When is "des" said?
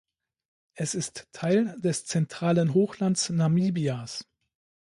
1.79-2.05